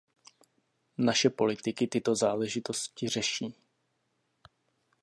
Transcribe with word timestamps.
Naše 0.97 1.29
politiky 1.29 1.87
tyto 1.87 2.15
záležitosti 2.15 3.07
řeší. 3.07 3.53